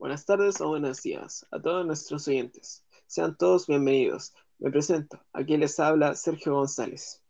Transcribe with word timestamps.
Buenas 0.00 0.24
tardes 0.24 0.58
o 0.62 0.68
buenos 0.68 1.02
días 1.02 1.46
a 1.50 1.60
todos 1.60 1.84
nuestros 1.84 2.26
oyentes. 2.26 2.86
Sean 3.06 3.36
todos 3.36 3.66
bienvenidos. 3.66 4.32
Me 4.58 4.70
presento. 4.70 5.22
Aquí 5.34 5.58
les 5.58 5.78
habla 5.78 6.14
Sergio 6.14 6.54
González. 6.54 7.20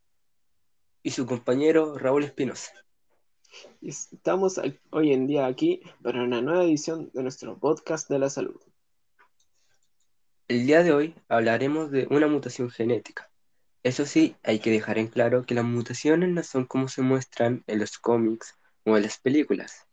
Y 1.03 1.11
su 1.11 1.27
compañero 1.27 1.99
Raúl 1.99 2.23
Espinosa. 2.23 2.71
Estamos 3.83 4.61
hoy 4.91 5.13
en 5.13 5.27
día 5.27 5.47
aquí 5.47 5.83
para 6.01 6.23
una 6.23 6.43
nueva 6.43 6.63
edición 6.63 7.11
de 7.13 7.25
nuestro 7.25 7.59
podcast 7.59 8.09
de 8.09 8.21
la 8.21 8.31
salud. 8.31 8.61
El 10.47 10.65
día 10.65 10.85
de 10.85 10.93
hoy 10.93 11.17
hablaremos 11.29 11.91
de 11.91 12.07
una 12.09 12.29
mutación 12.29 12.71
genética. 12.71 13.29
Eso 13.83 14.07
sí, 14.07 14.37
hay 14.45 14.61
que 14.61 14.71
dejar 14.71 14.97
en 14.99 15.09
claro 15.09 15.45
que 15.45 15.57
las 15.57 15.65
mutaciones 15.65 16.29
no 16.29 16.45
son 16.45 16.67
como 16.67 16.87
se 16.87 17.03
muestran 17.03 17.65
en 17.67 17.81
los 17.81 17.99
cómics 17.99 18.55
o 18.85 18.97
en 18.97 19.03
las 19.03 19.19
películas, 19.19 19.89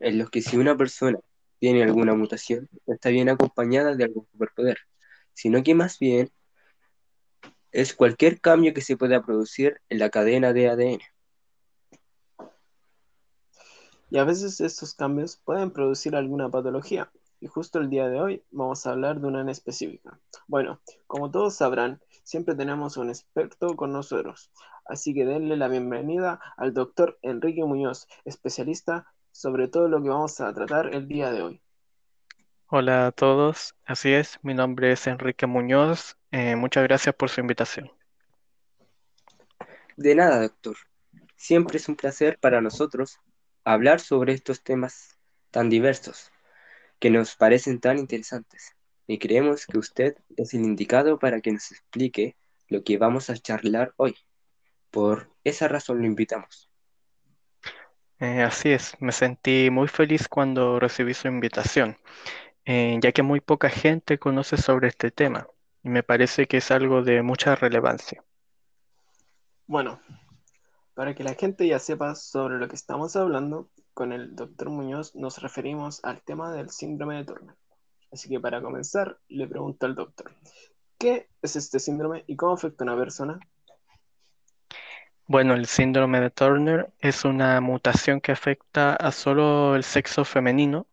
en 0.00 0.18
los 0.18 0.28
que 0.28 0.42
si 0.42 0.56
una 0.56 0.76
persona 0.76 1.20
tiene 1.58 1.82
alguna 1.82 2.14
mutación, 2.14 2.68
está 2.86 3.10
bien 3.10 3.28
acompañada 3.28 3.94
de 3.94 4.04
algún 4.04 4.26
superpoder, 4.30 4.78
sino 5.32 5.62
que 5.62 5.74
más 5.74 5.98
bien 5.98 6.30
es 7.72 7.94
cualquier 7.94 8.40
cambio 8.40 8.72
que 8.72 8.80
se 8.80 8.96
pueda 8.96 9.22
producir 9.22 9.80
en 9.88 9.98
la 9.98 10.10
cadena 10.10 10.52
de 10.52 10.68
ADN. 10.68 11.00
Y 14.08 14.18
a 14.18 14.24
veces 14.24 14.60
estos 14.60 14.94
cambios 14.94 15.36
pueden 15.36 15.70
producir 15.70 16.14
alguna 16.14 16.48
patología, 16.48 17.10
y 17.40 17.48
justo 17.48 17.80
el 17.80 17.90
día 17.90 18.08
de 18.08 18.20
hoy 18.20 18.44
vamos 18.50 18.86
a 18.86 18.92
hablar 18.92 19.20
de 19.20 19.26
una 19.26 19.40
en 19.40 19.48
específica. 19.48 20.18
Bueno, 20.46 20.80
como 21.06 21.30
todos 21.30 21.56
sabrán, 21.56 22.00
siempre 22.22 22.54
tenemos 22.54 22.96
un 22.96 23.08
experto 23.08 23.76
con 23.76 23.92
nosotros, 23.92 24.50
así 24.86 25.12
que 25.12 25.26
denle 25.26 25.56
la 25.56 25.68
bienvenida 25.68 26.40
al 26.56 26.72
doctor 26.72 27.18
Enrique 27.22 27.64
Muñoz, 27.64 28.06
especialista 28.24 29.12
sobre 29.36 29.68
todo 29.68 29.86
lo 29.88 30.02
que 30.02 30.08
vamos 30.08 30.40
a 30.40 30.52
tratar 30.54 30.94
el 30.94 31.06
día 31.06 31.30
de 31.30 31.42
hoy. 31.42 31.60
Hola 32.68 33.08
a 33.08 33.12
todos, 33.12 33.74
así 33.84 34.12
es, 34.12 34.38
mi 34.42 34.54
nombre 34.54 34.92
es 34.92 35.06
Enrique 35.06 35.46
Muñoz, 35.46 36.16
eh, 36.30 36.56
muchas 36.56 36.84
gracias 36.84 37.14
por 37.14 37.28
su 37.28 37.40
invitación. 37.40 37.92
De 39.96 40.14
nada, 40.14 40.40
doctor. 40.40 40.76
Siempre 41.36 41.76
es 41.76 41.88
un 41.88 41.96
placer 41.96 42.38
para 42.40 42.62
nosotros 42.62 43.20
hablar 43.62 44.00
sobre 44.00 44.32
estos 44.32 44.62
temas 44.62 45.18
tan 45.50 45.68
diversos 45.68 46.32
que 46.98 47.10
nos 47.10 47.36
parecen 47.36 47.78
tan 47.78 47.98
interesantes 47.98 48.74
y 49.06 49.18
creemos 49.18 49.66
que 49.66 49.78
usted 49.78 50.16
es 50.36 50.54
el 50.54 50.62
indicado 50.62 51.18
para 51.18 51.42
que 51.42 51.52
nos 51.52 51.70
explique 51.70 52.36
lo 52.68 52.82
que 52.82 52.96
vamos 52.96 53.28
a 53.28 53.36
charlar 53.36 53.92
hoy. 53.96 54.16
Por 54.90 55.30
esa 55.44 55.68
razón 55.68 55.98
lo 55.98 56.06
invitamos. 56.06 56.70
Eh, 58.18 58.42
así 58.42 58.70
es, 58.70 58.96
me 59.00 59.12
sentí 59.12 59.68
muy 59.70 59.88
feliz 59.88 60.26
cuando 60.28 60.80
recibí 60.80 61.12
su 61.12 61.28
invitación, 61.28 61.98
eh, 62.64 62.98
ya 63.02 63.12
que 63.12 63.22
muy 63.22 63.40
poca 63.40 63.68
gente 63.68 64.18
conoce 64.18 64.56
sobre 64.56 64.88
este 64.88 65.10
tema 65.10 65.46
y 65.82 65.90
me 65.90 66.02
parece 66.02 66.46
que 66.46 66.56
es 66.56 66.70
algo 66.70 67.02
de 67.02 67.22
mucha 67.22 67.54
relevancia. 67.54 68.24
Bueno, 69.66 70.00
para 70.94 71.14
que 71.14 71.24
la 71.24 71.34
gente 71.34 71.66
ya 71.66 71.78
sepa 71.78 72.14
sobre 72.14 72.58
lo 72.58 72.68
que 72.68 72.74
estamos 72.74 73.14
hablando, 73.16 73.68
con 73.92 74.12
el 74.12 74.34
doctor 74.34 74.70
Muñoz 74.70 75.14
nos 75.14 75.40
referimos 75.42 76.02
al 76.04 76.22
tema 76.22 76.52
del 76.52 76.70
síndrome 76.70 77.16
de 77.16 77.24
Turner. 77.24 77.56
Así 78.10 78.28
que 78.28 78.40
para 78.40 78.62
comenzar, 78.62 79.18
le 79.28 79.46
pregunto 79.46 79.86
al 79.86 79.94
doctor, 79.94 80.32
¿qué 80.98 81.28
es 81.42 81.56
este 81.56 81.78
síndrome 81.78 82.24
y 82.26 82.36
cómo 82.36 82.54
afecta 82.54 82.82
a 82.82 82.86
una 82.86 82.96
persona? 82.96 83.38
Bueno, 85.28 85.54
el 85.54 85.66
síndrome 85.66 86.20
de 86.20 86.30
Turner 86.30 86.88
es 87.00 87.24
una 87.24 87.60
mutación 87.60 88.20
que 88.20 88.30
afecta 88.30 88.94
a 88.94 89.10
solo 89.10 89.74
el 89.74 89.82
sexo 89.82 90.24
femenino. 90.24 90.86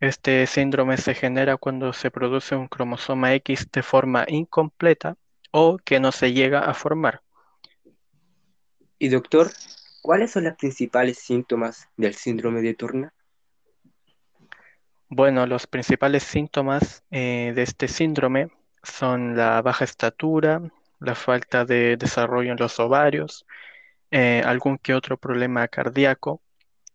Este 0.00 0.44
síndrome 0.48 0.96
se 0.96 1.14
genera 1.14 1.56
cuando 1.56 1.92
se 1.92 2.10
produce 2.10 2.56
un 2.56 2.66
cromosoma 2.66 3.32
X 3.34 3.68
de 3.70 3.84
forma 3.84 4.24
incompleta 4.26 5.16
o 5.52 5.78
que 5.78 6.00
no 6.00 6.10
se 6.10 6.32
llega 6.32 6.60
a 6.60 6.74
formar. 6.74 7.22
Y 8.98 9.08
doctor, 9.08 9.52
¿cuáles 10.02 10.32
son 10.32 10.44
los 10.44 10.56
principales 10.56 11.18
síntomas 11.18 11.88
del 11.96 12.14
síndrome 12.14 12.62
de 12.62 12.74
Turner? 12.74 13.12
Bueno, 15.08 15.46
los 15.46 15.68
principales 15.68 16.24
síntomas 16.24 17.04
eh, 17.12 17.52
de 17.54 17.62
este 17.62 17.86
síndrome 17.86 18.48
son 18.82 19.36
la 19.36 19.62
baja 19.62 19.84
estatura, 19.84 20.60
la 21.00 21.14
falta 21.14 21.64
de 21.64 21.96
desarrollo 21.96 22.52
en 22.52 22.58
los 22.58 22.78
ovarios, 22.78 23.46
eh, 24.10 24.42
algún 24.44 24.78
que 24.78 24.94
otro 24.94 25.16
problema 25.16 25.66
cardíaco, 25.68 26.42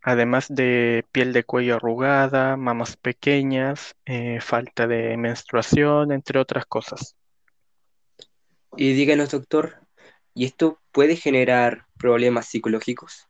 además 0.02 0.48
de 0.50 1.06
piel 1.12 1.34
de 1.34 1.44
cuello 1.44 1.76
arrugada, 1.76 2.56
mamas 2.58 2.96
pequeñas, 2.96 3.96
eh, 4.06 4.40
falta 4.42 4.88
de 4.88 5.18
menstruación, 5.18 6.12
entre 6.12 6.40
otras 6.40 6.66
cosas. 6.66 7.16
Y 8.78 8.94
díganos, 8.94 9.32
doctor, 9.32 9.80
¿y 10.34 10.46
esto 10.46 10.80
puede 10.92 11.16
generar 11.16 11.86
problemas 11.98 12.46
psicológicos? 12.46 13.28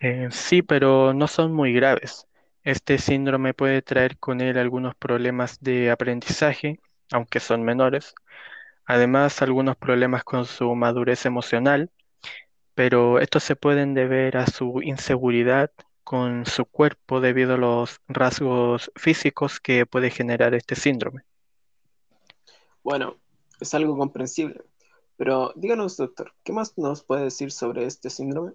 Eh, 0.00 0.28
sí, 0.30 0.62
pero 0.62 1.14
no 1.14 1.26
son 1.28 1.52
muy 1.52 1.72
graves. 1.72 2.26
Este 2.62 2.98
síndrome 2.98 3.54
puede 3.54 3.80
traer 3.80 4.18
con 4.18 4.40
él 4.40 4.58
algunos 4.58 4.94
problemas 4.94 5.58
de 5.60 5.90
aprendizaje, 5.90 6.80
aunque 7.12 7.40
son 7.40 7.62
menores, 7.62 8.14
además 8.90 9.40
algunos 9.40 9.76
problemas 9.76 10.24
con 10.24 10.44
su 10.46 10.74
madurez 10.74 11.24
emocional, 11.24 11.90
pero 12.74 13.20
estos 13.20 13.44
se 13.44 13.54
pueden 13.54 13.94
deber 13.94 14.36
a 14.36 14.46
su 14.46 14.82
inseguridad 14.82 15.70
con 16.02 16.44
su 16.44 16.64
cuerpo 16.64 17.20
debido 17.20 17.54
a 17.54 17.56
los 17.56 18.00
rasgos 18.08 18.90
físicos 18.96 19.60
que 19.60 19.86
puede 19.86 20.10
generar 20.10 20.54
este 20.54 20.74
síndrome. 20.74 21.22
Bueno, 22.82 23.16
es 23.60 23.72
algo 23.74 23.96
comprensible, 23.96 24.60
pero 25.16 25.52
díganos, 25.54 25.96
doctor, 25.96 26.32
¿qué 26.42 26.52
más 26.52 26.76
nos 26.76 27.04
puede 27.04 27.22
decir 27.22 27.52
sobre 27.52 27.86
este 27.86 28.10
síndrome? 28.10 28.54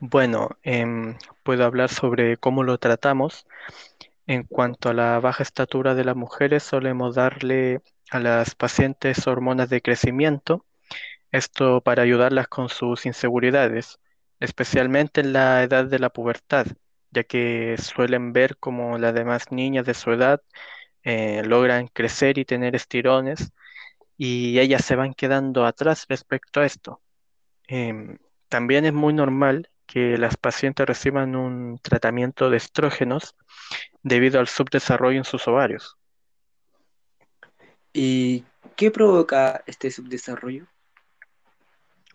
Bueno, 0.00 0.56
em, 0.64 1.16
puedo 1.44 1.64
hablar 1.64 1.88
sobre 1.88 2.36
cómo 2.36 2.64
lo 2.64 2.78
tratamos. 2.78 3.46
En 4.30 4.44
cuanto 4.44 4.88
a 4.88 4.94
la 4.94 5.18
baja 5.18 5.42
estatura 5.42 5.96
de 5.96 6.04
las 6.04 6.14
mujeres, 6.14 6.62
solemos 6.62 7.16
darle 7.16 7.82
a 8.12 8.20
las 8.20 8.54
pacientes 8.54 9.26
hormonas 9.26 9.68
de 9.70 9.82
crecimiento, 9.82 10.64
esto 11.32 11.80
para 11.80 12.02
ayudarlas 12.04 12.46
con 12.46 12.68
sus 12.68 13.06
inseguridades, 13.06 13.98
especialmente 14.38 15.20
en 15.20 15.32
la 15.32 15.64
edad 15.64 15.86
de 15.86 15.98
la 15.98 16.10
pubertad, 16.10 16.68
ya 17.10 17.24
que 17.24 17.74
suelen 17.78 18.32
ver 18.32 18.56
como 18.58 18.98
las 18.98 19.14
demás 19.14 19.50
niñas 19.50 19.84
de 19.84 19.94
su 19.94 20.12
edad 20.12 20.40
eh, 21.02 21.42
logran 21.44 21.88
crecer 21.88 22.38
y 22.38 22.44
tener 22.44 22.76
estirones 22.76 23.50
y 24.16 24.60
ellas 24.60 24.84
se 24.84 24.94
van 24.94 25.12
quedando 25.14 25.66
atrás 25.66 26.06
respecto 26.08 26.60
a 26.60 26.66
esto. 26.66 27.02
Em, 27.66 28.18
también 28.48 28.84
es 28.86 28.92
muy 28.92 29.12
normal 29.12 29.70
que 29.86 30.16
las 30.18 30.36
pacientes 30.36 30.86
reciban 30.86 31.34
un 31.34 31.80
tratamiento 31.82 32.48
de 32.48 32.58
estrógenos 32.58 33.34
debido 34.02 34.40
al 34.40 34.48
subdesarrollo 34.48 35.18
en 35.18 35.24
sus 35.24 35.46
ovarios. 35.48 35.96
¿Y 37.92 38.44
qué 38.76 38.90
provoca 38.90 39.62
este 39.66 39.90
subdesarrollo? 39.90 40.66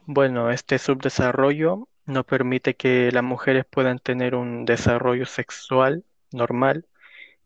Bueno, 0.05 0.51
este 0.51 0.77
subdesarrollo 0.77 1.87
no 2.05 2.23
permite 2.23 2.75
que 2.75 3.11
las 3.11 3.23
mujeres 3.23 3.65
puedan 3.65 3.99
tener 3.99 4.35
un 4.35 4.65
desarrollo 4.65 5.25
sexual 5.25 6.03
normal, 6.31 6.85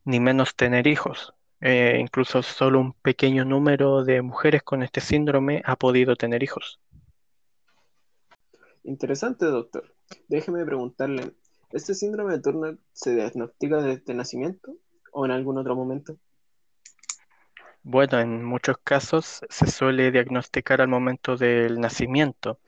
ni 0.04 0.20
menos 0.20 0.56
tener 0.56 0.88
hijos. 0.88 1.34
Eh, 1.62 1.98
incluso 2.00 2.42
solo 2.42 2.80
un 2.80 2.94
pequeño 2.94 3.44
número 3.44 4.04
de 4.04 4.22
mujeres 4.22 4.64
con 4.64 4.82
este 4.84 5.02
síndrome 5.02 5.62
ha 5.66 5.76
podido 5.76 6.16
tener 6.16 6.44
hijos. 6.44 6.80
Interesante, 8.84 9.46
doctor. 9.46 9.94
Déjeme 10.28 10.66
preguntarle, 10.66 11.34
¿este 11.72 11.94
síndrome 11.94 12.34
de 12.34 12.42
Turner 12.42 12.78
se 12.94 13.16
diagnostica 13.16 13.82
desde 13.82 14.14
nacimiento 14.14 14.76
o 15.12 15.26
en 15.26 15.32
algún 15.32 15.58
otro 15.58 15.76
momento? 15.76 16.18
Bueno, 17.84 18.20
en 18.20 18.44
muchos 18.44 18.78
casos 18.84 19.42
se 19.50 19.68
suele 19.68 20.12
diagnosticar 20.12 20.82
al 20.82 20.90
momento 20.90 21.38
del 21.38 21.80
nacimiento, 21.80 22.60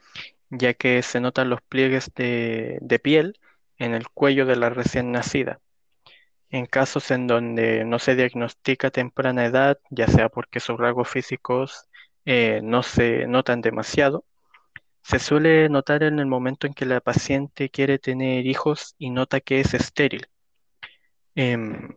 ya 0.49 0.73
que 0.73 1.01
se 1.03 1.19
notan 1.19 1.49
los 1.49 1.61
pliegues 1.61 2.11
de, 2.15 2.99
piel 3.03 3.39
en 3.77 3.93
el 3.93 4.09
cuello 4.09 4.45
de 4.45 4.55
la 4.55 4.69
recién 4.69 5.11
nacida. 5.11 5.59
En 6.49 6.65
casos 6.65 7.11
en 7.11 7.27
donde 7.27 7.85
no 7.85 7.99
se 7.99 8.15
diagnostica 8.15 8.87
a 8.87 8.91
temprana 8.91 9.45
edad, 9.45 9.79
ya 9.89 10.07
sea 10.07 10.29
porque 10.29 10.59
sus 10.59 10.79
rasgos 10.79 11.09
físicos 11.09 11.87
eh, 12.25 12.61
no 12.63 12.83
se 12.83 13.27
notan 13.27 13.61
demasiado, 13.61 14.25
se 15.03 15.19
suele 15.19 15.69
notar 15.69 16.03
en 16.03 16.19
el 16.19 16.25
momento 16.27 16.68
en 16.68 16.74
que 16.74 16.86
la 16.86 17.01
paciente 17.01 17.69
quiere 17.69 18.00
tener 18.00 18.45
hijos 18.48 18.95
y 18.98 19.09
nota 19.12 19.42
que 19.42 19.59
es 19.62 19.74
estéril. 19.74 20.27
Em, 21.36 21.89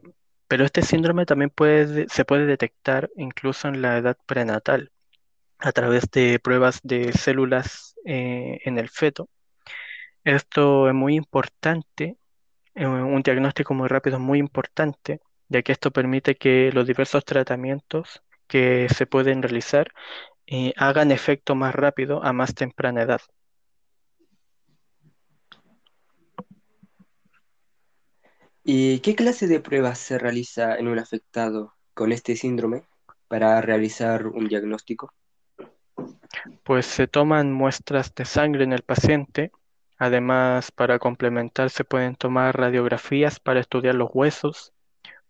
pero 0.48 0.64
este 0.64 0.82
síndrome 0.82 1.26
también 1.26 1.50
puede, 1.50 2.06
se 2.08 2.24
puede 2.24 2.46
detectar 2.46 3.10
incluso 3.16 3.68
en 3.68 3.82
la 3.82 3.98
edad 3.98 4.16
prenatal 4.26 4.92
a 5.58 5.72
través 5.72 6.10
de 6.12 6.40
pruebas 6.40 6.80
de 6.84 7.12
células 7.14 7.96
eh, 8.06 8.60
en 8.64 8.78
el 8.78 8.90
feto. 8.90 9.30
Esto 10.24 10.88
es 10.88 10.94
muy 10.94 11.16
importante 11.16 12.18
Eh, 12.76 12.86
un 12.86 13.22
diagnóstico 13.22 13.74
muy 13.74 13.88
rápido 13.88 14.18
es 14.18 14.22
muy 14.22 14.38
importante, 14.40 15.20
ya 15.48 15.62
que 15.62 15.72
esto 15.72 15.92
permite 15.92 16.36
que 16.36 16.72
los 16.72 16.86
diversos 16.86 17.24
tratamientos 17.24 18.22
que 18.48 18.88
se 18.90 19.06
pueden 19.06 19.42
realizar 19.42 19.92
eh, 20.46 20.72
hagan 20.76 21.10
efecto 21.10 21.54
más 21.54 21.74
rápido 21.74 22.22
a 22.22 22.32
más 22.32 22.54
temprana 22.54 23.02
edad. 23.02 23.20
¿Y 28.62 29.00
qué 29.00 29.14
clase 29.14 29.46
de 29.46 29.60
pruebas 29.60 29.98
se 29.98 30.18
realiza 30.18 30.76
en 30.76 30.88
un 30.88 30.98
afectado 30.98 31.74
con 31.92 32.12
este 32.12 32.34
síndrome 32.34 32.84
para 33.28 33.60
realizar 33.60 34.26
un 34.26 34.48
diagnóstico? 34.48 35.12
Pues 36.62 36.86
se 36.86 37.06
toman 37.06 37.52
muestras 37.52 38.14
de 38.14 38.24
sangre 38.24 38.64
en 38.64 38.72
el 38.72 38.82
paciente. 38.82 39.52
Además, 39.98 40.72
para 40.72 40.98
complementar, 40.98 41.70
se 41.70 41.84
pueden 41.84 42.16
tomar 42.16 42.58
radiografías 42.58 43.38
para 43.38 43.60
estudiar 43.60 43.94
los 43.94 44.10
huesos 44.12 44.73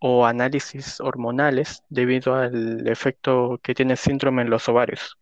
o 0.06 0.26
análisis 0.26 1.00
hormonales 1.00 1.82
debido 1.88 2.34
al 2.34 2.86
efecto 2.86 3.58
que 3.62 3.74
tiene 3.74 3.92
el 3.92 3.98
síndrome 3.98 4.42
en 4.42 4.50
los 4.50 4.68
ovarios. 4.68 5.16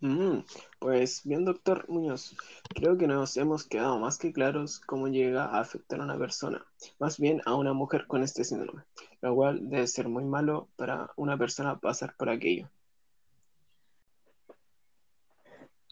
Mm, 0.00 0.40
pues 0.80 1.20
bien, 1.22 1.44
doctor 1.44 1.84
Muñoz, 1.88 2.36
creo 2.74 2.98
que 2.98 3.06
nos 3.06 3.36
hemos 3.36 3.64
quedado 3.64 3.96
más 4.00 4.18
que 4.18 4.32
claros 4.32 4.80
cómo 4.80 5.06
llega 5.06 5.44
a 5.44 5.60
afectar 5.60 6.00
a 6.00 6.02
una 6.02 6.18
persona, 6.18 6.66
más 6.98 7.20
bien 7.20 7.40
a 7.44 7.54
una 7.54 7.72
mujer 7.72 8.08
con 8.08 8.24
este 8.24 8.42
síndrome, 8.42 8.82
lo 9.20 9.32
cual 9.36 9.68
debe 9.68 9.86
ser 9.86 10.08
muy 10.08 10.24
malo 10.24 10.68
para 10.74 11.12
una 11.14 11.38
persona 11.38 11.78
pasar 11.78 12.16
por 12.16 12.30
aquello. 12.30 12.68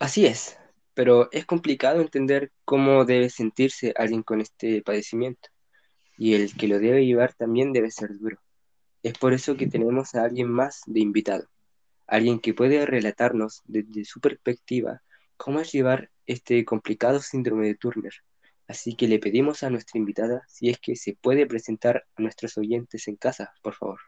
Así 0.00 0.26
es, 0.26 0.58
pero 0.94 1.28
es 1.30 1.46
complicado 1.46 2.00
entender 2.00 2.50
cómo 2.64 3.04
debe 3.04 3.30
sentirse 3.30 3.94
alguien 3.96 4.24
con 4.24 4.40
este 4.40 4.82
padecimiento, 4.82 5.48
y 6.18 6.34
el 6.34 6.54
que 6.56 6.68
lo 6.68 6.78
debe 6.78 7.06
llevar 7.06 7.34
también 7.34 7.72
debe 7.72 7.90
ser 7.90 8.18
duro. 8.18 8.38
Es 9.02 9.16
por 9.18 9.32
eso 9.32 9.56
que 9.56 9.66
tenemos 9.66 10.14
a 10.14 10.24
alguien 10.24 10.48
más 10.48 10.82
de 10.86 11.00
invitado 11.00 11.48
alguien 12.06 12.38
que 12.38 12.54
puede 12.54 12.86
relatarnos 12.86 13.62
desde 13.66 14.04
su 14.04 14.20
perspectiva 14.20 15.02
cómo 15.36 15.60
es 15.60 15.72
llevar 15.72 16.10
este 16.26 16.64
complicado 16.64 17.20
síndrome 17.20 17.66
de 17.66 17.74
Turner. 17.74 18.12
Así 18.68 18.96
que 18.96 19.06
le 19.06 19.18
pedimos 19.18 19.62
a 19.62 19.70
nuestra 19.70 19.98
invitada 19.98 20.42
si 20.48 20.70
es 20.70 20.78
que 20.78 20.96
se 20.96 21.16
puede 21.20 21.46
presentar 21.46 22.04
a 22.16 22.22
nuestros 22.22 22.56
oyentes 22.58 23.06
en 23.06 23.16
casa, 23.16 23.52
por 23.62 23.74
favor. 23.74 24.00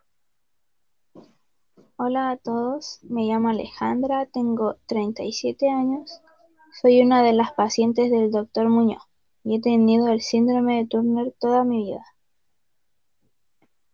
Hola 1.96 2.30
a 2.30 2.36
todos, 2.36 3.00
me 3.02 3.24
llamo 3.24 3.48
Alejandra, 3.48 4.26
tengo 4.26 4.76
37 4.86 5.68
años, 5.68 6.20
soy 6.80 7.00
una 7.00 7.22
de 7.22 7.32
las 7.32 7.52
pacientes 7.52 8.10
del 8.10 8.30
doctor 8.30 8.68
Muñoz 8.68 9.07
y 9.48 9.56
he 9.56 9.60
tenido 9.62 10.08
el 10.08 10.20
síndrome 10.20 10.76
de 10.76 10.86
Turner 10.86 11.32
toda 11.40 11.64
mi 11.64 11.84
vida. 11.84 12.04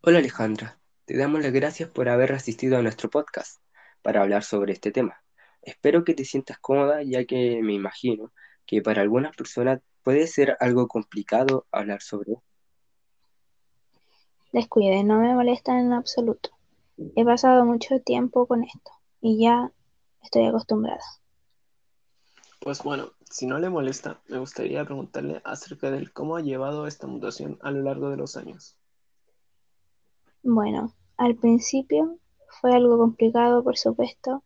Hola 0.01 0.19
Alejandra, 0.19 0.81
te 1.05 1.17
damos 1.17 1.43
las 1.43 1.53
gracias 1.53 1.89
por 1.89 2.09
haber 2.09 2.33
asistido 2.33 2.77
a 2.77 2.83
nuestro 2.83 3.09
podcast 3.09 3.61
para 4.03 4.23
hablar 4.23 4.43
sobre 4.43 4.73
este 4.73 4.91
tema. 4.91 5.23
Espero 5.63 6.03
que 6.03 6.15
te 6.15 6.25
sientas 6.25 6.59
cómoda 6.59 7.05
ya 7.05 7.25
que 7.25 7.63
me 7.63 7.73
imagino 7.73 8.33
que 8.67 8.83
para 8.83 9.03
algunas 9.03 9.37
personas 9.37 9.81
puede 10.03 10.27
ser 10.27 10.57
algo 10.59 10.89
complicado 10.89 11.67
hablar 11.71 12.03
sobre 12.03 12.33
esto. 12.33 12.45
Descuide, 14.51 15.05
no 15.05 15.21
me 15.21 15.37
molesta 15.37 15.79
en 15.79 15.93
absoluto. 15.93 16.51
He 17.15 17.25
pasado 17.25 17.65
mucho 17.65 18.01
tiempo 18.01 18.49
con 18.49 18.65
esto 18.65 18.91
y 19.21 19.45
ya 19.45 19.71
estoy 20.21 20.47
acostumbrada. 20.47 21.05
Pues 22.65 22.83
bueno, 22.83 23.11
si 23.29 23.47
no 23.47 23.59
le 23.59 23.69
molesta, 23.69 24.23
me 24.27 24.39
gustaría 24.39 24.87
preguntarle 24.87 25.43
acerca 25.45 25.91
de 25.91 26.09
cómo 26.11 26.37
ha 26.37 26.41
llevado 26.41 26.87
esta 26.87 27.07
mutación 27.07 27.59
a 27.61 27.71
lo 27.71 27.83
largo 27.83 28.09
de 28.09 28.17
los 28.17 28.39
años. 28.39 28.79
Bueno, 30.43 30.95
al 31.19 31.37
principio 31.37 32.17
fue 32.49 32.75
algo 32.75 32.97
complicado, 32.97 33.63
por 33.63 33.77
supuesto. 33.77 34.45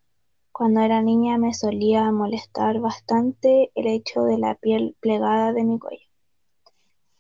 Cuando 0.51 0.81
era 0.81 1.01
niña 1.01 1.39
me 1.39 1.55
solía 1.55 2.11
molestar 2.11 2.81
bastante 2.81 3.71
el 3.77 3.87
hecho 3.87 4.25
de 4.25 4.37
la 4.37 4.57
piel 4.57 4.97
plegada 4.99 5.53
de 5.53 5.63
mi 5.63 5.79
cuello. 5.79 6.09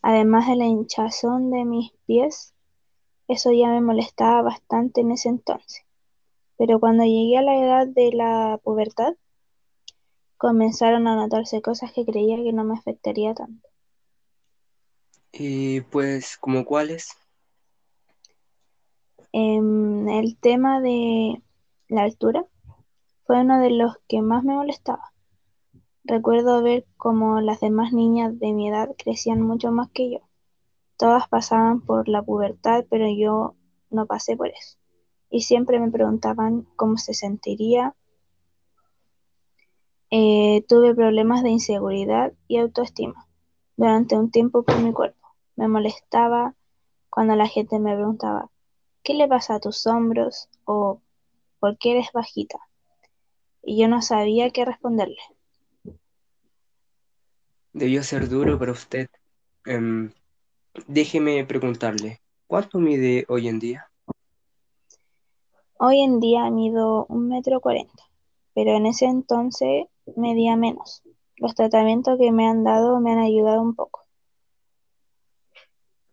Además 0.02 0.48
de 0.48 0.56
la 0.56 0.64
hinchazón 0.64 1.52
de 1.52 1.64
mis 1.64 1.92
pies, 2.06 2.54
eso 3.28 3.52
ya 3.52 3.68
me 3.68 3.80
molestaba 3.80 4.42
bastante 4.42 5.02
en 5.02 5.12
ese 5.12 5.28
entonces. 5.28 5.84
Pero 6.56 6.80
cuando 6.80 7.04
llegué 7.04 7.38
a 7.38 7.42
la 7.42 7.56
edad 7.56 7.86
de 7.86 8.10
la 8.12 8.58
pubertad, 8.64 9.14
comenzaron 10.38 11.06
a 11.06 11.16
notarse 11.16 11.60
cosas 11.60 11.92
que 11.92 12.06
creía 12.06 12.36
que 12.36 12.52
no 12.52 12.64
me 12.64 12.74
afectaría 12.74 13.34
tanto. 13.34 13.68
Y 15.32 15.82
pues, 15.82 16.38
¿como 16.38 16.64
cuáles? 16.64 17.10
Em, 19.32 20.08
el 20.08 20.38
tema 20.38 20.80
de 20.80 21.42
la 21.88 22.04
altura 22.04 22.46
fue 23.24 23.42
uno 23.42 23.60
de 23.60 23.70
los 23.70 23.96
que 24.08 24.22
más 24.22 24.42
me 24.42 24.54
molestaba. 24.54 25.12
Recuerdo 26.04 26.62
ver 26.62 26.86
cómo 26.96 27.42
las 27.42 27.60
demás 27.60 27.92
niñas 27.92 28.38
de 28.38 28.54
mi 28.54 28.68
edad 28.68 28.88
crecían 28.96 29.42
mucho 29.42 29.70
más 29.70 29.90
que 29.90 30.10
yo. 30.10 30.20
Todas 30.96 31.28
pasaban 31.28 31.82
por 31.82 32.08
la 32.08 32.22
pubertad, 32.22 32.86
pero 32.88 33.06
yo 33.08 33.54
no 33.90 34.06
pasé 34.06 34.36
por 34.36 34.48
eso. 34.48 34.78
Y 35.30 35.42
siempre 35.42 35.78
me 35.78 35.90
preguntaban 35.90 36.66
cómo 36.76 36.96
se 36.96 37.12
sentiría. 37.12 37.94
Eh, 40.10 40.64
tuve 40.66 40.94
problemas 40.94 41.42
de 41.42 41.50
inseguridad 41.50 42.32
y 42.46 42.56
autoestima 42.58 43.26
durante 43.76 44.16
un 44.16 44.30
tiempo 44.30 44.62
por 44.62 44.78
mi 44.80 44.92
cuerpo. 44.92 45.28
Me 45.56 45.68
molestaba 45.68 46.54
cuando 47.10 47.36
la 47.36 47.46
gente 47.46 47.78
me 47.78 47.94
preguntaba, 47.94 48.50
¿qué 49.02 49.14
le 49.14 49.28
pasa 49.28 49.56
a 49.56 49.60
tus 49.60 49.86
hombros? 49.86 50.48
o 50.64 51.00
¿por 51.60 51.78
qué 51.78 51.92
eres 51.92 52.12
bajita? 52.12 52.58
Y 53.62 53.80
yo 53.80 53.88
no 53.88 54.02
sabía 54.02 54.50
qué 54.50 54.64
responderle. 54.64 55.18
Debió 57.72 58.02
ser 58.02 58.28
duro 58.28 58.58
para 58.58 58.72
usted. 58.72 59.08
Em, 59.64 60.10
déjeme 60.86 61.44
preguntarle, 61.44 62.20
¿cuánto 62.46 62.78
mide 62.78 63.24
hoy 63.28 63.48
en 63.48 63.58
día? 63.58 63.90
Hoy 65.78 66.00
en 66.00 66.18
día 66.18 66.50
mido 66.50 67.06
un 67.08 67.28
metro 67.28 67.60
cuarenta, 67.60 68.04
pero 68.54 68.72
en 68.72 68.86
ese 68.86 69.04
entonces 69.04 69.86
medía 70.16 70.56
menos. 70.56 71.02
Los 71.36 71.54
tratamientos 71.54 72.18
que 72.18 72.32
me 72.32 72.48
han 72.48 72.64
dado 72.64 73.00
me 73.00 73.12
han 73.12 73.18
ayudado 73.18 73.62
un 73.62 73.74
poco. 73.74 74.04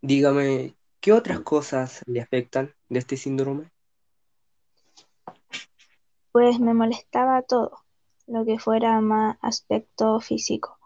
Dígame, 0.01 0.75
¿qué 0.99 1.13
otras 1.13 1.39
cosas 1.39 2.03
le 2.05 2.21
afectan 2.21 2.75
de 2.89 2.99
este 2.99 3.17
síndrome? 3.17 3.71
Pues 6.31 6.59
me 6.59 6.73
molestaba 6.73 7.41
todo, 7.41 7.79
lo 8.27 8.45
que 8.45 8.59
fuera 8.59 9.01
más 9.01 9.37
aspecto 9.41 10.19
físico. 10.19 10.77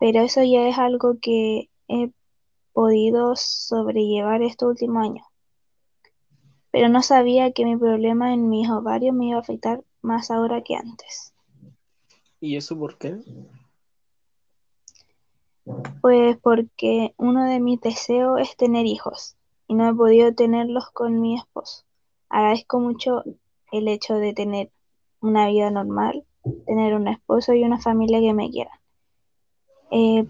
Pero 0.00 0.20
eso 0.22 0.42
ya 0.42 0.66
es 0.68 0.78
algo 0.78 1.18
que 1.20 1.70
he 1.86 2.10
podido 2.72 3.36
sobrellevar 3.36 4.42
estos 4.42 4.70
últimos 4.70 5.04
años. 5.04 5.26
Pero 6.72 6.88
no 6.88 7.02
sabía 7.02 7.52
que 7.52 7.64
mi 7.64 7.76
problema 7.76 8.32
en 8.32 8.48
mis 8.48 8.68
ovarios 8.68 9.14
me 9.14 9.26
iba 9.26 9.36
a 9.36 9.42
afectar 9.42 9.84
más 10.00 10.30
ahora 10.30 10.62
que 10.62 10.74
antes. 10.74 11.31
¿Y 12.42 12.56
eso 12.56 12.76
por 12.76 12.98
qué? 12.98 13.18
Pues 16.00 16.36
porque 16.42 17.14
uno 17.16 17.44
de 17.44 17.60
mis 17.60 17.80
deseos 17.80 18.40
es 18.40 18.56
tener 18.56 18.84
hijos 18.84 19.36
y 19.68 19.74
no 19.74 19.88
he 19.88 19.94
podido 19.94 20.34
tenerlos 20.34 20.90
con 20.90 21.20
mi 21.20 21.36
esposo. 21.36 21.84
Agradezco 22.28 22.80
mucho 22.80 23.22
el 23.70 23.86
hecho 23.86 24.14
de 24.14 24.32
tener 24.34 24.72
una 25.20 25.46
vida 25.46 25.70
normal, 25.70 26.24
tener 26.66 26.96
un 26.96 27.06
esposo 27.06 27.54
y 27.54 27.62
una 27.62 27.80
familia 27.80 28.18
que 28.18 28.34
me 28.34 28.50
quieran. 28.50 28.78
Eh, 29.92 30.26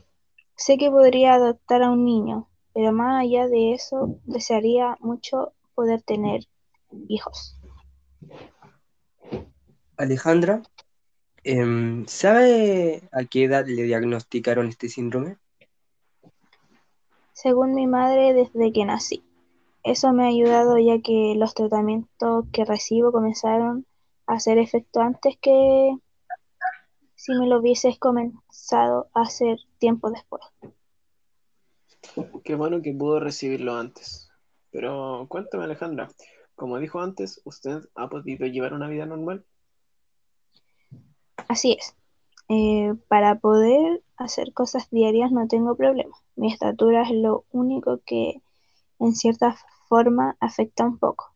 sé 0.55 0.77
que 0.77 0.91
podría 0.91 1.33
adoptar 1.33 1.83
a 1.83 1.91
un 1.91 2.05
niño, 2.05 2.47
pero 2.75 2.93
más 2.93 3.23
allá 3.23 3.49
de 3.49 3.73
eso, 3.73 4.19
desearía 4.25 4.99
mucho 5.01 5.55
poder 5.75 6.03
tener 6.03 6.47
hijos. 7.09 7.59
Alejandra, 9.97 10.63
em, 11.45 12.07
¿sabe 12.07 13.09
a 13.13 13.25
qué 13.25 13.45
edad 13.45 13.67
le 13.67 13.83
diagnosticaron 13.83 14.69
este 14.69 14.89
síndrome? 14.89 15.37
Según 17.33 17.75
mi 17.75 17.87
madre, 17.87 18.33
desde 18.35 18.73
que 18.73 18.85
nací. 18.85 19.25
Eso 19.83 20.13
me 20.13 20.25
ha 20.25 20.29
ayudado 20.29 20.79
ya 20.79 21.01
que 21.01 21.35
los 21.37 21.55
tratamientos 21.55 22.45
que 22.53 22.65
recibo 22.65 23.11
comenzaron 23.11 23.85
a 24.27 24.35
hacer 24.35 24.59
efecto 24.59 25.01
antes 25.01 25.37
que 25.41 25.97
si 27.17 27.35
me 27.35 27.47
lo 27.47 27.59
hubieses 27.59 27.99
comenzado 27.99 29.09
a 29.15 29.23
hacer 29.23 29.59
tiempo 29.79 30.11
después. 30.11 30.43
Qué 32.45 32.55
bueno 32.55 32.83
que 32.83 32.93
pudo 32.93 33.21
recibirlo 33.21 33.75
antes. 33.75 34.31
Pero 34.71 35.27
cuéntame, 35.29 35.65
Alejandra, 35.65 36.09
como 36.55 36.79
dijo 36.79 37.01
antes, 37.01 37.41
¿usted 37.45 37.81
ha 37.95 38.09
podido 38.09 38.47
llevar 38.47 38.73
una 38.75 38.89
vida 38.89 39.07
normal? 39.07 39.45
Así 41.53 41.77
es. 41.79 41.95
Eh, 42.49 42.95
para 43.09 43.39
poder 43.39 44.03
hacer 44.17 44.55
cosas 44.55 44.89
diarias 44.89 45.31
no 45.33 45.47
tengo 45.49 45.77
problema. 45.77 46.17
Mi 46.35 46.51
estatura 46.51 47.03
es 47.03 47.11
lo 47.11 47.45
único 47.51 48.01
que 48.07 48.41
en 48.99 49.15
cierta 49.15 49.55
forma 49.87 50.35
afecta 50.41 50.87
un 50.87 50.97
poco, 50.97 51.35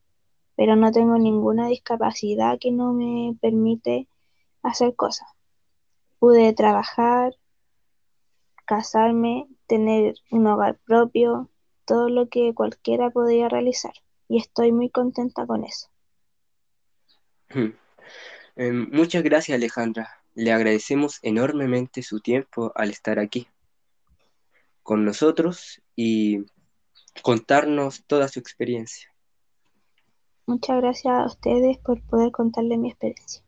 pero 0.57 0.75
no 0.75 0.91
tengo 0.91 1.19
ninguna 1.19 1.69
discapacidad 1.69 2.59
que 2.59 2.71
no 2.73 2.95
me 2.95 3.37
permite 3.43 4.09
hacer 4.63 4.97
cosas. 4.97 5.29
Pude 6.19 6.51
trabajar, 6.55 7.35
casarme, 8.65 9.49
tener 9.67 10.15
un 10.31 10.47
hogar 10.47 10.79
propio, 10.87 11.51
todo 11.85 12.09
lo 12.09 12.31
que 12.31 12.55
cualquiera 12.55 13.11
podía 13.11 13.51
realizar 13.51 13.93
y 14.29 14.39
estoy 14.39 14.73
muy 14.73 14.89
contenta 14.89 15.47
con 15.47 15.65
eso. 15.65 15.89
Em, 18.57 18.89
muchas 18.91 19.23
gracias 19.23 19.55
Alejandra. 19.55 20.23
Le 20.35 20.51
agradecemos 20.51 21.19
enormemente 21.23 22.03
su 22.03 22.21
tiempo 22.21 22.73
al 22.75 22.91
estar 22.91 23.19
aquí 23.19 23.47
con 24.83 25.05
nosotros 25.05 25.83
y 25.95 26.47
contarnos 27.23 28.05
toda 28.07 28.29
su 28.29 28.39
experiencia. 28.39 29.13
Muchas 30.47 30.81
gracias 30.81 31.13
a 31.13 31.27
ustedes 31.27 31.77
por 31.79 32.01
poder 32.03 32.33
contarle 32.33 32.79
mi 32.79 32.89
experiencia. 32.89 33.43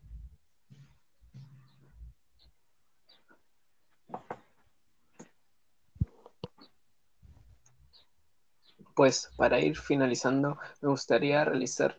Pues 8.95 9.31
para 9.37 9.59
ir 9.59 9.77
finalizando, 9.77 10.59
me 10.81 10.89
gustaría 10.89 11.45
realizar 11.45 11.97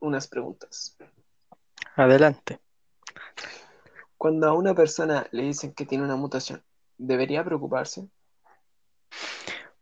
unas 0.00 0.28
preguntas. 0.28 0.96
Adelante. 1.94 2.60
Cuando 4.16 4.48
a 4.48 4.54
una 4.54 4.74
persona 4.74 5.26
le 5.30 5.42
dicen 5.42 5.72
que 5.72 5.86
tiene 5.86 6.04
una 6.04 6.16
mutación, 6.16 6.62
¿debería 6.96 7.44
preocuparse? 7.44 8.08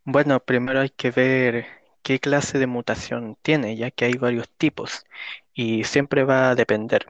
Bueno, 0.03 0.39
primero 0.39 0.81
hay 0.81 0.89
que 0.89 1.11
ver 1.11 1.65
qué 2.03 2.19
clase 2.19 2.59
de 2.59 2.67
mutación 2.67 3.37
tiene, 3.41 3.75
ya 3.75 3.89
que 3.91 4.05
hay 4.05 4.13
varios 4.13 4.47
tipos 4.49 5.05
y 5.53 5.83
siempre 5.85 6.23
va 6.23 6.51
a 6.51 6.55
depender. 6.55 7.07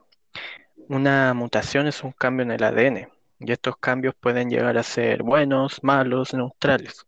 Una 0.87 1.33
mutación 1.33 1.87
es 1.87 2.03
un 2.03 2.11
cambio 2.11 2.43
en 2.43 2.51
el 2.51 2.63
ADN 2.63 3.09
y 3.39 3.51
estos 3.51 3.75
cambios 3.77 4.15
pueden 4.15 4.49
llegar 4.49 4.77
a 4.77 4.83
ser 4.83 5.23
buenos, 5.23 5.83
malos, 5.83 6.33
neutrales. 6.33 7.05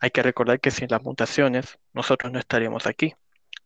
Hay 0.00 0.10
que 0.10 0.22
recordar 0.22 0.60
que 0.60 0.70
sin 0.70 0.88
las 0.90 1.02
mutaciones 1.02 1.78
nosotros 1.94 2.32
no 2.32 2.38
estaríamos 2.38 2.86
aquí. 2.86 3.14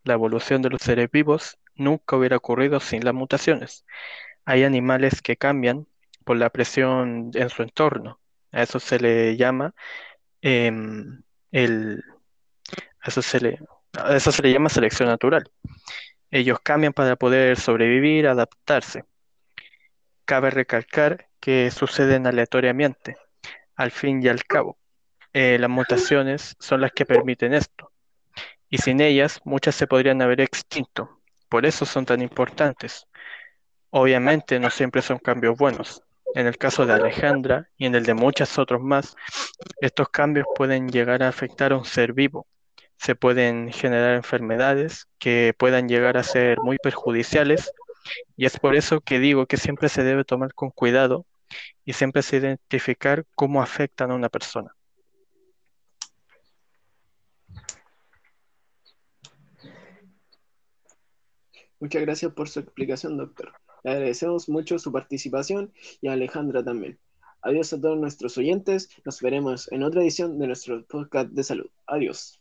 La 0.03 0.13
evolución 0.13 0.61
de 0.61 0.69
los 0.69 0.81
seres 0.81 1.09
vivos 1.11 1.57
nunca 1.75 2.15
hubiera 2.15 2.37
ocurrido 2.37 2.79
sin 2.79 3.05
las 3.05 3.13
mutaciones. 3.13 3.85
Hay 4.45 4.63
animales 4.63 5.21
que 5.21 5.37
cambian 5.37 5.87
por 6.25 6.37
la 6.37 6.49
presión 6.49 7.31
en 7.33 7.49
su 7.49 7.63
entorno. 7.63 8.19
A 8.51 8.63
eso 8.63 8.79
se 8.79 8.99
le 8.99 9.37
llama 9.37 9.73
em, 10.41 11.23
el, 11.51 12.03
eso 13.03 13.21
se 13.21 13.39
le, 13.39 13.59
a 13.93 14.15
eso 14.15 14.31
se 14.31 14.41
le 14.41 14.51
llama 14.53 14.69
selección 14.69 15.09
natural. 15.09 15.49
Ellos 16.31 16.59
cambian 16.63 16.93
para 16.93 17.15
poder 17.15 17.59
sobrevivir, 17.59 18.27
adaptarse. 18.27 19.05
Cabe 20.25 20.49
recalcar 20.49 21.27
que 21.39 21.71
suceden 21.71 22.27
aleatoriamente. 22.27 23.17
Al 23.75 23.91
fin 23.91 24.23
y 24.23 24.27
al 24.29 24.43
cabo, 24.45 24.77
eh, 25.33 25.57
las 25.59 25.69
mutaciones 25.69 26.55
son 26.59 26.81
las 26.81 26.91
que 26.91 27.05
permiten 27.05 27.53
esto. 27.53 27.90
Y 28.71 28.77
sin 28.77 29.01
ellas, 29.01 29.41
muchas 29.43 29.75
se 29.75 29.85
podrían 29.85 30.21
haber 30.21 30.39
extinto. 30.39 31.19
Por 31.49 31.65
eso 31.65 31.85
son 31.85 32.05
tan 32.05 32.21
importantes. 32.21 33.05
Obviamente 33.89 34.59
no 34.61 34.69
siempre 34.69 35.01
son 35.01 35.19
cambios 35.19 35.57
buenos. 35.57 36.01
En 36.35 36.47
el 36.47 36.57
caso 36.57 36.85
de 36.85 36.93
Alejandra 36.93 37.67
y 37.77 37.85
en 37.85 37.95
el 37.95 38.05
de 38.05 38.13
muchos 38.13 38.57
otros 38.57 38.81
más, 38.81 39.17
estos 39.81 40.07
cambios 40.07 40.47
pueden 40.55 40.87
llegar 40.87 41.21
a 41.21 41.27
afectar 41.27 41.73
a 41.73 41.77
un 41.77 41.83
ser 41.83 42.13
vivo. 42.13 42.47
Se 42.95 43.13
pueden 43.13 43.73
generar 43.73 44.15
enfermedades 44.15 45.05
que 45.19 45.53
puedan 45.57 45.89
llegar 45.89 46.17
a 46.17 46.23
ser 46.23 46.57
muy 46.61 46.77
perjudiciales 46.77 47.73
y 48.37 48.45
es 48.45 48.57
por 48.57 48.75
eso 48.77 49.01
que 49.01 49.19
digo 49.19 49.47
que 49.47 49.57
siempre 49.57 49.89
se 49.89 50.03
debe 50.03 50.23
tomar 50.23 50.53
con 50.53 50.69
cuidado 50.71 51.25
y 51.83 51.91
siempre 51.91 52.21
se 52.21 52.37
identificar 52.37 53.25
cómo 53.35 53.61
afectan 53.61 54.11
a 54.11 54.15
una 54.15 54.29
persona. 54.29 54.73
Muchas 61.81 62.03
gracias 62.03 62.31
por 62.33 62.47
su 62.47 62.59
explicación, 62.59 63.17
doctor. 63.17 63.53
Le 63.83 63.91
agradecemos 63.91 64.47
mucho 64.47 64.77
su 64.77 64.91
participación 64.91 65.73
y 65.99 66.09
a 66.09 66.13
Alejandra 66.13 66.63
también. 66.63 66.99
Adiós 67.41 67.73
a 67.73 67.81
todos 67.81 67.97
nuestros 67.97 68.37
oyentes. 68.37 68.89
Nos 69.03 69.19
veremos 69.19 69.69
en 69.71 69.81
otra 69.81 70.01
edición 70.03 70.37
de 70.37 70.45
nuestro 70.45 70.85
podcast 70.85 71.31
de 71.31 71.43
salud. 71.43 71.69
Adiós. 71.87 72.39